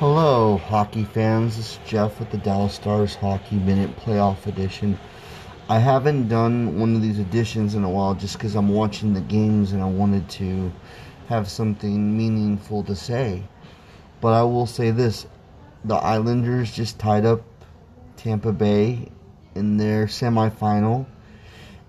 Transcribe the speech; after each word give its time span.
Hello, 0.00 0.56
hockey 0.56 1.04
fans. 1.04 1.58
This 1.58 1.72
is 1.72 1.80
Jeff 1.86 2.18
with 2.18 2.30
the 2.30 2.38
Dallas 2.38 2.72
Stars 2.72 3.14
Hockey 3.16 3.56
Minute 3.56 3.94
Playoff 3.98 4.46
Edition. 4.46 4.98
I 5.68 5.78
haven't 5.78 6.28
done 6.28 6.80
one 6.80 6.96
of 6.96 7.02
these 7.02 7.18
editions 7.18 7.74
in 7.74 7.84
a 7.84 7.90
while 7.90 8.14
just 8.14 8.38
because 8.38 8.54
I'm 8.54 8.70
watching 8.70 9.12
the 9.12 9.20
games 9.20 9.72
and 9.72 9.82
I 9.82 9.90
wanted 9.90 10.26
to 10.30 10.72
have 11.28 11.50
something 11.50 12.16
meaningful 12.16 12.82
to 12.84 12.96
say. 12.96 13.42
But 14.22 14.32
I 14.32 14.42
will 14.44 14.64
say 14.64 14.90
this 14.90 15.26
the 15.84 15.96
Islanders 15.96 16.72
just 16.72 16.98
tied 16.98 17.26
up 17.26 17.42
Tampa 18.16 18.52
Bay 18.52 19.10
in 19.54 19.76
their 19.76 20.06
semifinal, 20.06 21.04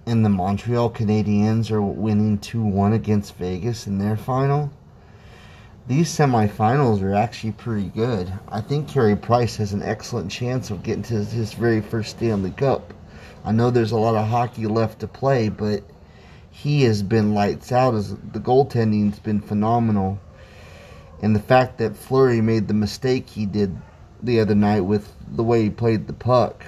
and 0.05 0.25
the 0.25 0.30
Montreal 0.30 0.89
Canadiens 0.89 1.71
are 1.71 1.82
winning 1.82 2.39
2 2.39 2.62
1 2.62 2.91
against 2.91 3.38
Vegas 3.38 3.88
in 3.88 4.00
their 4.00 4.18
final 4.18 4.70
these 5.92 6.10
semifinals 6.10 7.02
are 7.02 7.14
actually 7.14 7.52
pretty 7.52 7.89
good. 7.89 8.32
I 8.48 8.62
think 8.62 8.88
Carey 8.88 9.18
Price 9.18 9.58
has 9.58 9.73
an 9.73 9.84
excellent 9.84 10.32
chance 10.32 10.72
of 10.72 10.84
getting 10.84 11.04
to 11.04 11.26
his 11.26 11.52
very 11.52 11.82
first 11.82 12.12
Stanley 12.12 12.52
Cup. 12.52 12.94
I 13.44 13.52
know 13.52 13.70
there's 13.72 13.91
a 13.91 13.98
lot 13.98 14.16
of 14.16 14.26
hockey 14.26 14.68
left 14.68 15.02
to 15.02 15.08
play, 15.09 15.49
but 15.49 15.84
he 16.49 16.84
has 16.84 17.04
been 17.04 17.34
lights 17.34 17.73
out. 17.73 17.94
As 17.94 18.16
the 18.16 18.40
goaltending's 18.40 19.20
been 19.20 19.41
phenomenal, 19.41 20.18
and 21.22 21.35
the 21.35 21.41
fact 21.41 21.80
that 21.80 21.98
Fleury 21.98 22.40
made 22.40 22.70
the 22.70 22.73
mistake 22.73 23.30
he 23.30 23.46
did 23.46 23.76
the 24.23 24.40
other 24.40 24.55
night 24.55 24.82
with 24.82 25.13
the 25.35 25.44
way 25.44 25.63
he 25.63 25.70
played 25.70 26.08
the 26.08 26.13
puck. 26.13 26.63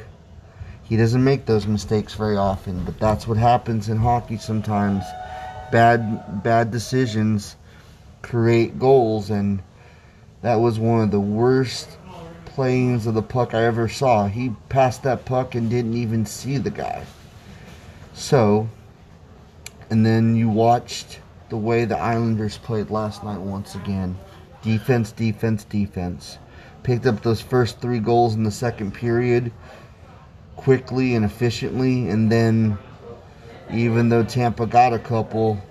He 0.84 0.98
doesn't 0.98 1.24
make 1.24 1.46
those 1.46 1.66
mistakes 1.66 2.14
very 2.14 2.36
often, 2.36 2.84
but 2.84 3.00
that's 3.00 3.26
what 3.26 3.38
happens 3.38 3.88
in 3.88 3.96
hockey 3.96 4.36
sometimes. 4.36 5.06
Bad 5.72 6.44
bad 6.44 6.72
decisions 6.72 7.56
create 8.24 8.80
goals, 8.80 9.30
and 9.30 9.62
that 10.42 10.56
was 10.56 10.80
one 10.80 11.02
of 11.02 11.12
the 11.12 11.20
worst 11.20 11.98
playings 12.46 13.06
of 13.06 13.14
the 13.14 13.22
puck 13.22 13.54
I 13.54 13.64
ever 13.66 13.88
saw. 13.88 14.26
He 14.28 14.52
passed 14.70 15.04
that 15.04 15.26
puck 15.26 15.54
and 15.54 15.70
didn't 15.70 15.94
even 15.94 16.26
see 16.26 16.58
the 16.58 16.72
guy. 16.72 17.06
So, 18.14 18.68
and 19.92 20.04
then 20.04 20.36
you 20.36 20.50
watched 20.50 21.20
the 21.50 21.58
way 21.58 21.86
the 21.86 21.98
Islanders 21.98 22.58
played 22.58 22.90
last 22.90 23.24
night 23.24 23.40
once 23.40 23.76
again. 23.76 24.18
Defense, 24.64 25.12
defense, 25.12 25.64
defense. 25.66 26.40
Picked 26.82 27.06
up 27.06 27.22
those 27.22 27.42
first 27.42 27.80
three 27.80 28.00
goals 28.00 28.34
in 28.34 28.44
the 28.44 28.52
second 28.52 28.94
period 28.94 29.52
quickly 30.56 31.16
and 31.16 31.26
efficiently, 31.26 32.10
and 32.10 32.32
then 32.32 32.78
even 33.72 34.10
though 34.10 34.24
Tampa 34.24 34.66
got 34.66 34.94
a 34.94 35.00
couple, 35.00 35.62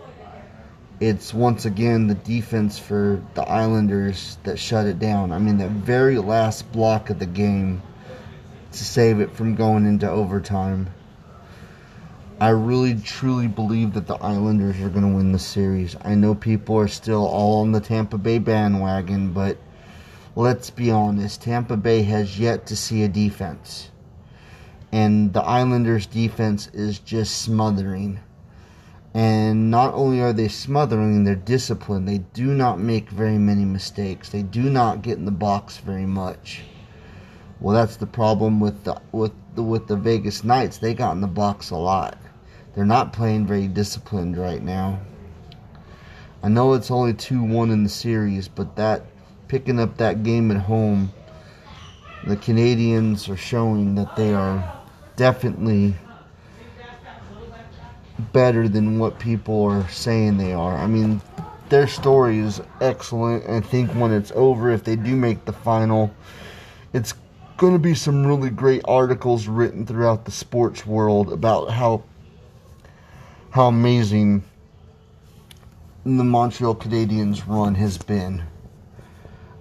it's 1.02 1.34
once 1.34 1.64
again 1.64 2.06
the 2.06 2.14
defense 2.14 2.78
for 2.78 3.20
the 3.34 3.42
Islanders 3.42 4.38
that 4.44 4.56
shut 4.56 4.86
it 4.86 5.00
down. 5.00 5.32
I 5.32 5.38
mean, 5.40 5.58
the 5.58 5.66
very 5.66 6.16
last 6.18 6.70
block 6.70 7.10
of 7.10 7.18
the 7.18 7.26
game 7.26 7.82
to 8.70 8.84
save 8.84 9.18
it 9.18 9.34
from 9.34 9.56
going 9.56 9.84
into 9.84 10.08
overtime. 10.08 10.90
I 12.40 12.50
really 12.50 12.94
truly 12.94 13.48
believe 13.48 13.94
that 13.94 14.06
the 14.06 14.14
Islanders 14.14 14.80
are 14.80 14.90
going 14.90 15.10
to 15.10 15.16
win 15.16 15.32
the 15.32 15.40
series. 15.40 15.96
I 16.02 16.14
know 16.14 16.36
people 16.36 16.78
are 16.78 16.86
still 16.86 17.26
all 17.26 17.62
on 17.62 17.72
the 17.72 17.80
Tampa 17.80 18.16
Bay 18.16 18.38
bandwagon, 18.38 19.32
but 19.32 19.58
let's 20.36 20.70
be 20.70 20.92
honest. 20.92 21.42
Tampa 21.42 21.76
Bay 21.76 22.02
has 22.02 22.38
yet 22.38 22.66
to 22.66 22.76
see 22.76 23.02
a 23.02 23.08
defense. 23.08 23.90
And 24.92 25.32
the 25.32 25.42
Islanders' 25.42 26.06
defense 26.06 26.68
is 26.72 27.00
just 27.00 27.42
smothering. 27.42 28.20
And 29.14 29.70
not 29.70 29.92
only 29.92 30.20
are 30.22 30.32
they 30.32 30.48
smothering, 30.48 31.24
they're 31.24 31.34
disciplined. 31.34 32.08
They 32.08 32.18
do 32.18 32.46
not 32.54 32.80
make 32.80 33.10
very 33.10 33.36
many 33.36 33.64
mistakes. 33.64 34.30
They 34.30 34.42
do 34.42 34.62
not 34.62 35.02
get 35.02 35.18
in 35.18 35.26
the 35.26 35.30
box 35.30 35.76
very 35.78 36.06
much. 36.06 36.62
Well, 37.60 37.74
that's 37.74 37.96
the 37.96 38.06
problem 38.06 38.58
with 38.58 38.84
the 38.84 39.00
with 39.12 39.32
the 39.54 39.62
with 39.62 39.86
the 39.86 39.96
Vegas 39.96 40.44
Knights. 40.44 40.78
They 40.78 40.94
got 40.94 41.12
in 41.12 41.20
the 41.20 41.26
box 41.26 41.70
a 41.70 41.76
lot. 41.76 42.18
They're 42.74 42.86
not 42.86 43.12
playing 43.12 43.46
very 43.46 43.68
disciplined 43.68 44.38
right 44.38 44.62
now. 44.62 44.98
I 46.42 46.48
know 46.48 46.72
it's 46.72 46.90
only 46.90 47.12
2-1 47.12 47.70
in 47.70 47.84
the 47.84 47.88
series, 47.90 48.48
but 48.48 48.74
that 48.76 49.04
picking 49.46 49.78
up 49.78 49.98
that 49.98 50.22
game 50.24 50.50
at 50.50 50.56
home, 50.56 51.12
the 52.26 52.36
Canadiens 52.36 53.28
are 53.28 53.36
showing 53.36 53.94
that 53.94 54.16
they 54.16 54.32
are 54.32 54.80
definitely 55.14 55.94
better 58.32 58.68
than 58.68 58.98
what 58.98 59.18
people 59.18 59.64
are 59.64 59.88
saying 59.88 60.36
they 60.36 60.52
are. 60.52 60.76
I 60.76 60.86
mean, 60.86 61.20
their 61.68 61.86
story 61.86 62.38
is 62.38 62.60
excellent. 62.80 63.48
I 63.48 63.60
think 63.60 63.90
when 63.92 64.12
it's 64.12 64.32
over, 64.34 64.70
if 64.70 64.84
they 64.84 64.96
do 64.96 65.16
make 65.16 65.44
the 65.44 65.52
final, 65.52 66.14
it's 66.92 67.14
going 67.56 67.72
to 67.72 67.78
be 67.78 67.94
some 67.94 68.26
really 68.26 68.50
great 68.50 68.82
articles 68.86 69.48
written 69.48 69.86
throughout 69.86 70.24
the 70.24 70.30
sports 70.30 70.84
world 70.86 71.32
about 71.32 71.70
how 71.70 72.02
how 73.50 73.66
amazing 73.66 74.42
the 76.04 76.24
Montreal 76.24 76.74
Canadiens 76.74 77.46
run 77.46 77.74
has 77.74 77.98
been. 77.98 78.42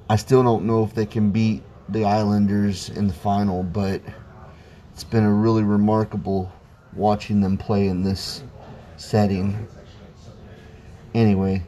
I 0.10 0.16
still 0.16 0.44
don't 0.44 0.66
know 0.66 0.84
if 0.84 0.96
they 0.96 1.06
can 1.06 1.32
beat 1.32 1.62
the 1.90 2.06
Islanders 2.06 2.90
in 2.90 3.08
the 3.08 3.14
final, 3.14 3.64
but 3.64 4.02
it's 4.94 5.04
been 5.04 5.24
a 5.24 5.32
really 5.32 5.64
remarkable 5.64 6.52
watching 6.94 7.42
them 7.42 7.58
play 7.58 7.88
in 7.88 8.04
this 8.04 8.44
setting. 8.98 9.68
Anyway, 11.14 11.64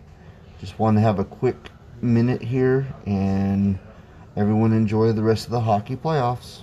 just 0.59 0.79
want 0.79 0.97
to 0.97 1.01
have 1.01 1.19
a 1.19 1.25
quick 1.25 1.55
minute 2.01 2.41
here 2.41 2.87
and 3.05 3.79
everyone 4.35 4.73
enjoy 4.73 5.11
the 5.11 5.23
rest 5.23 5.45
of 5.45 5.51
the 5.51 5.61
hockey 5.61 5.95
playoffs. 5.95 6.51